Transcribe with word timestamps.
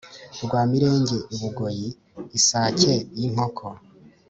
Rwamirenge 0.43 1.17
i 1.33 1.35
Bugoyi-Isake 1.41 2.93
y'inkoko. 3.17 3.65